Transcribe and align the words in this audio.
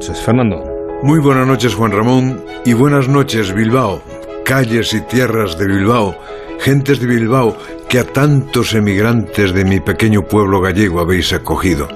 Fernando. 0.00 0.64
Muy 1.02 1.18
buenas 1.18 1.46
noches, 1.46 1.74
Juan 1.74 1.92
Ramón, 1.92 2.44
y 2.64 2.72
buenas 2.72 3.08
noches, 3.08 3.52
Bilbao. 3.52 4.00
Calles 4.44 4.94
y 4.94 5.00
tierras 5.02 5.58
de 5.58 5.66
Bilbao, 5.66 6.16
gentes 6.60 7.00
de 7.00 7.06
Bilbao 7.06 7.56
que 7.88 7.98
a 7.98 8.04
tantos 8.04 8.74
emigrantes 8.74 9.52
de 9.52 9.64
mi 9.64 9.80
pequeño 9.80 10.22
pueblo 10.22 10.60
gallego 10.60 11.00
habéis 11.00 11.32
acogido. 11.32 11.88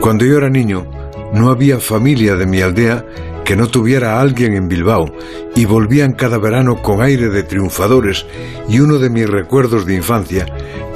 Cuando 0.00 0.24
yo 0.24 0.38
era 0.38 0.48
niño, 0.48 0.86
no 1.32 1.50
había 1.50 1.78
familia 1.78 2.34
de 2.34 2.46
mi 2.46 2.60
aldea 2.60 3.04
que 3.44 3.56
no 3.56 3.68
tuviera 3.68 4.16
a 4.16 4.20
alguien 4.20 4.54
en 4.54 4.68
Bilbao 4.68 5.06
y 5.54 5.64
volvían 5.66 6.12
cada 6.12 6.38
verano 6.38 6.82
con 6.82 7.02
aire 7.02 7.28
de 7.28 7.42
triunfadores 7.42 8.26
y 8.68 8.80
uno 8.80 8.98
de 8.98 9.10
mis 9.10 9.28
recuerdos 9.28 9.86
de 9.86 9.94
infancia 9.94 10.46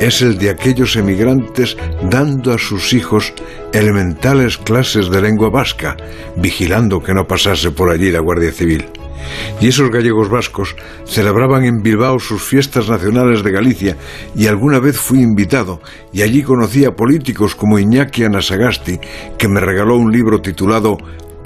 es 0.01 0.23
el 0.23 0.39
de 0.39 0.51
aquellos 0.51 0.97
emigrantes 0.97 1.77
dando 2.11 2.53
a 2.53 2.59
sus 2.59 2.93
hijos 2.93 3.33
elementales 3.73 4.57
clases 4.57 5.11
de 5.11 5.21
lengua 5.21 5.51
vasca, 5.51 5.97
vigilando 6.37 7.03
que 7.03 7.15
no 7.15 7.27
pasase 7.27 7.71
por 7.71 7.91
allí 7.91 8.11
la 8.11 8.21
Guardia 8.21 8.53
Civil. 8.53 8.87
Y 9.61 9.69
esos 9.69 9.91
gallegos 9.91 10.31
vascos 10.31 10.77
celebraban 11.05 11.65
en 11.65 11.83
Bilbao 11.83 12.19
sus 12.19 12.43
fiestas 12.43 12.89
nacionales 12.89 13.43
de 13.43 13.51
Galicia 13.51 13.97
y 14.35 14.47
alguna 14.47 14.79
vez 14.79 14.97
fui 14.97 15.21
invitado 15.21 15.81
y 16.13 16.23
allí 16.23 16.43
conocí 16.43 16.85
a 16.85 16.93
políticos 16.93 17.55
como 17.55 17.79
Iñaki 17.79 18.25
Anasagasti, 18.25 19.01
que 19.37 19.49
me 19.49 19.61
regaló 19.61 19.97
un 19.97 20.13
libro 20.13 20.41
titulado 20.41 20.97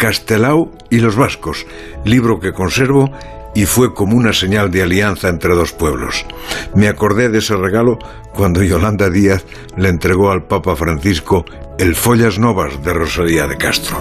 Castelao 0.02 0.72
y 0.90 0.98
los 0.98 1.14
vascos, 1.14 1.64
libro 2.04 2.40
que 2.40 2.52
conservo 2.52 3.08
y 3.54 3.66
fue 3.66 3.94
como 3.94 4.16
una 4.16 4.32
señal 4.32 4.68
de 4.68 4.82
alianza 4.82 5.28
entre 5.28 5.54
dos 5.54 5.72
pueblos. 5.72 6.26
Me 6.74 6.88
acordé 6.88 7.28
de 7.28 7.38
ese 7.38 7.54
regalo 7.54 7.98
cuando 8.34 8.64
Yolanda 8.64 9.10
Díaz 9.10 9.44
le 9.76 9.90
entregó 9.90 10.32
al 10.32 10.42
Papa 10.48 10.74
Francisco 10.74 11.44
el 11.78 11.94
Follas 11.94 12.40
Novas 12.40 12.82
de 12.82 12.92
Rosalía 12.92 13.46
de 13.46 13.56
Castro. 13.56 14.00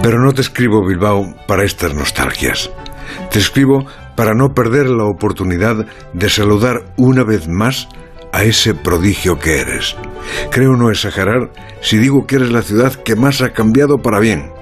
Pero 0.00 0.20
no 0.20 0.32
te 0.32 0.42
escribo, 0.42 0.86
Bilbao, 0.86 1.34
para 1.48 1.64
estas 1.64 1.92
nostalgias. 1.92 2.70
Te 3.32 3.40
escribo 3.40 3.84
para 4.14 4.32
no 4.32 4.54
perder 4.54 4.88
la 4.88 5.06
oportunidad 5.06 5.86
de 6.12 6.30
saludar 6.30 6.84
una 6.96 7.24
vez 7.24 7.48
más 7.48 7.88
a 8.32 8.44
ese 8.44 8.74
prodigio 8.74 9.40
que 9.40 9.58
eres. 9.58 9.96
Creo 10.52 10.76
no 10.76 10.88
exagerar 10.88 11.50
si 11.80 11.98
digo 11.98 12.28
que 12.28 12.36
eres 12.36 12.52
la 12.52 12.62
ciudad 12.62 12.94
que 12.94 13.16
más 13.16 13.42
ha 13.42 13.52
cambiado 13.52 13.98
para 13.98 14.20
bien. 14.20 14.54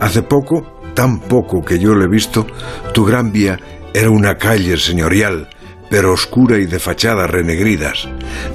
Hace 0.00 0.22
poco 0.22 0.80
tan 0.94 1.20
poco 1.20 1.62
que 1.62 1.78
yo 1.78 1.94
le 1.94 2.04
he 2.04 2.08
visto, 2.08 2.46
tu 2.92 3.04
gran 3.04 3.32
vía 3.32 3.58
era 3.94 4.10
una 4.10 4.36
calle 4.36 4.76
señorial, 4.76 5.48
pero 5.90 6.12
oscura 6.12 6.58
y 6.58 6.66
de 6.66 6.78
fachadas 6.78 7.30
renegridas, 7.30 8.08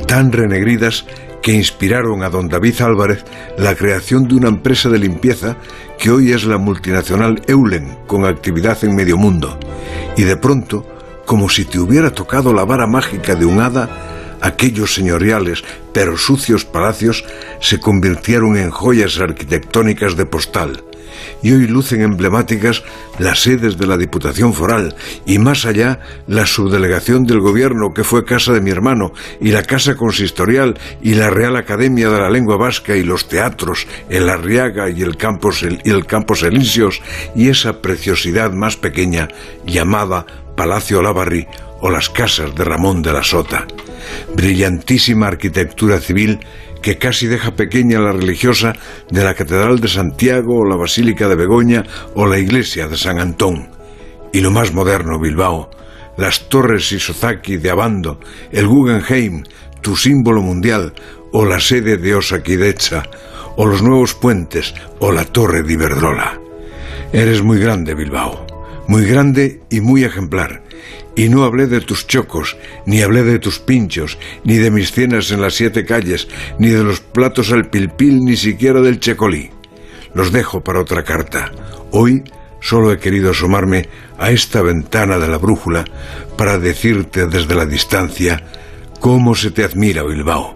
tan 0.08 0.32
renegridas 0.32 1.06
que 1.42 1.54
inspiraron 1.54 2.24
a 2.24 2.30
don 2.30 2.50
David 2.50 2.82
Álvarez 2.82 3.24
la 3.58 3.76
creación 3.76 4.28
de 4.28 4.36
una 4.36 4.50
empresa 4.50 4.90
de 4.90 5.00
limpieza 5.00 5.58
que 5.98 6.12
hoy 6.12 6.32
es 6.32 6.46
la 6.46 6.58
multinacional 6.58 7.42
Eulen, 7.48 8.00
con 8.08 8.26
actividad 8.26 8.84
en 8.84 8.96
medio 8.96 9.18
mundo. 9.18 9.58
Y 10.18 10.24
de 10.24 10.38
pronto, 10.38 10.86
como 11.26 11.50
si 11.50 11.66
te 11.66 11.80
hubiera 11.80 12.12
tocado 12.12 12.54
la 12.54 12.66
vara 12.66 12.88
mágica 12.88 13.36
de 13.36 13.46
un 13.46 13.62
hada, 13.62 14.36
aquellos 14.42 14.94
señoriales 14.94 15.64
pero 15.94 16.18
sucios 16.18 16.66
palacios 16.66 17.26
se 17.60 17.80
convirtieron 17.80 18.58
en 18.58 18.70
joyas 18.70 19.20
arquitectónicas 19.20 20.16
de 20.16 20.26
postal 20.26 20.84
y 21.42 21.52
hoy 21.52 21.68
lucen 21.68 22.02
emblemáticas 22.02 22.84
las 23.20 23.42
sedes 23.42 23.78
de 23.78 23.88
la 23.88 23.98
Diputación 23.98 24.54
Foral 24.54 24.96
y 25.26 25.40
más 25.40 25.66
allá 25.66 26.00
la 26.28 26.46
subdelegación 26.46 27.26
del 27.26 27.40
gobierno 27.40 27.94
que 27.94 28.04
fue 28.04 28.26
casa 28.26 28.54
de 28.54 28.62
mi 28.62 28.72
hermano 28.72 29.12
y 29.42 29.52
la 29.52 29.64
casa 29.64 29.96
consistorial 29.96 30.78
y 31.02 31.16
la 31.16 31.30
Real 31.30 31.56
Academia 31.56 32.10
de 32.10 32.20
la 32.20 32.30
Lengua 32.30 32.58
Vasca 32.58 32.96
y 32.96 33.04
los 33.04 33.28
teatros, 33.28 33.88
el 34.10 34.30
Arriaga 34.30 34.90
y 34.90 35.02
el 35.02 35.18
Campos, 35.18 35.64
y 35.64 35.90
el 35.90 36.06
Campos 36.06 36.44
Elíseos 36.44 37.02
y 37.36 37.50
esa 37.50 37.82
preciosidad 37.82 38.52
más 38.52 38.78
pequeña 38.78 39.28
llamada 39.66 40.26
Palacio 40.58 41.00
Olavarri 41.00 41.48
o 41.80 41.90
las 41.90 42.10
casas 42.10 42.54
de 42.56 42.66
Ramón 42.66 43.02
de 43.02 43.14
la 43.14 43.24
Sota. 43.24 43.66
Brillantísima 44.36 45.28
arquitectura 45.28 46.00
civil 46.00 46.40
que 46.82 46.98
casi 46.98 47.28
deja 47.28 47.56
pequeña 47.56 48.00
la 48.00 48.12
religiosa 48.12 48.74
de 49.10 49.24
la 49.24 49.36
Catedral 49.36 49.80
de 49.80 49.88
Santiago 49.88 50.60
o 50.60 50.66
la 50.66 50.76
Basílica 50.76 51.28
de 51.28 51.36
Begoña 51.36 51.84
o 52.16 52.26
la 52.26 52.40
Iglesia 52.40 52.88
de 52.88 52.98
San 52.98 53.20
Antón. 53.20 53.70
Y 54.34 54.42
lo 54.42 54.52
más 54.52 54.74
moderno, 54.74 55.20
Bilbao, 55.20 55.70
las 56.18 56.50
torres 56.50 56.92
Isozaki 56.92 57.58
de 57.58 57.70
Abando, 57.70 58.20
el 58.52 58.68
Guggenheim, 58.68 59.44
tu 59.82 59.96
símbolo 59.96 60.42
mundial, 60.42 60.94
o 61.32 61.46
la 61.46 61.60
sede 61.60 61.98
de 61.98 62.16
Osakidecha, 62.16 63.04
o 63.58 63.66
los 63.66 63.84
nuevos 63.84 64.16
puentes, 64.16 64.74
o 65.00 65.12
la 65.12 65.26
torre 65.26 65.62
de 65.62 65.74
Iberdrola. 65.74 66.40
Eres 67.14 67.44
muy 67.44 67.60
grande, 67.60 67.94
Bilbao, 67.94 68.47
muy 68.88 69.06
grande 69.06 69.62
y 69.70 69.82
muy 69.82 70.04
ejemplar, 70.04 70.64
y 71.16 71.30
no 71.30 71.44
hablé 71.44 71.68
de 71.68 71.82
tus 71.82 72.08
chocos, 72.08 72.58
ni 72.86 73.02
hablé 73.02 73.24
de 73.24 73.40
tus 73.40 73.60
pinchos, 73.60 74.18
ni 74.44 74.58
de 74.58 74.72
mis 74.72 74.92
cenas 74.92 75.32
en 75.32 75.42
las 75.42 75.56
siete 75.56 75.86
calles, 75.86 76.28
ni 76.60 76.70
de 76.70 76.84
los 76.84 77.00
platos 77.00 77.52
al 77.52 77.70
pilpil, 77.70 78.20
ni 78.20 78.38
siquiera 78.38 78.82
del 78.82 79.00
checolí. 79.00 79.50
Los 80.14 80.32
dejo 80.32 80.64
para 80.64 80.80
otra 80.82 81.04
carta. 81.04 81.52
Hoy 81.92 82.24
solo 82.62 82.92
he 82.92 83.00
querido 83.00 83.32
asomarme 83.32 83.90
a 84.18 84.32
esta 84.32 84.62
ventana 84.62 85.18
de 85.18 85.28
la 85.28 85.38
brújula 85.38 85.86
para 86.38 86.58
decirte 86.58 87.28
desde 87.28 87.56
la 87.56 87.66
distancia 87.66 88.44
cómo 89.00 89.36
se 89.36 89.52
te 89.52 89.64
admira 89.64 90.04
Bilbao. 90.04 90.54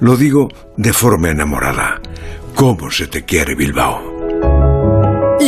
Lo 0.00 0.16
digo 0.16 0.48
de 0.76 0.92
forma 0.92 1.30
enamorada. 1.30 2.00
¿Cómo 2.54 2.90
se 2.90 3.06
te 3.06 3.24
quiere 3.24 3.54
Bilbao? 3.54 4.17